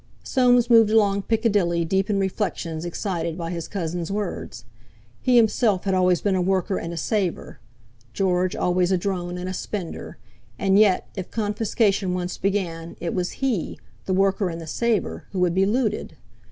Soames 0.23 0.67
moved 0.67 0.89
along 0.89 1.21
Piccadilly 1.21 1.85
deep 1.85 2.09
in 2.09 2.17
reflections 2.17 2.85
excited 2.85 3.37
by 3.37 3.51
his 3.51 3.67
cousin's 3.67 4.09
words. 4.09 4.65
He 5.21 5.35
himself 5.35 5.83
had 5.83 5.93
always 5.93 6.21
been 6.21 6.33
a 6.33 6.41
worker 6.41 6.79
and 6.79 6.91
a 6.91 6.97
saver, 6.97 7.59
George 8.11 8.55
always 8.55 8.91
a 8.91 8.97
drone 8.97 9.37
and 9.37 9.47
a 9.47 9.53
spender; 9.53 10.17
and 10.57 10.79
yet, 10.79 11.07
if 11.15 11.29
confiscation 11.29 12.15
once 12.15 12.39
began, 12.39 12.95
it 12.99 13.13
was 13.13 13.43
he—the 13.43 14.13
worker 14.15 14.49
and 14.49 14.59
the 14.59 14.65
saver—who 14.65 15.39
would 15.39 15.53
be 15.53 15.67
looted! 15.67 16.15